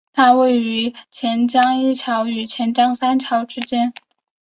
[0.13, 3.93] 它位于钱江一桥与钱江三桥之间。